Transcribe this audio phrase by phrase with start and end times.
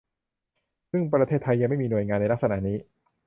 [0.91, 2.77] ซึ่งประเทศไทยยังไม่มีหน่วยงานในลักษณะนี้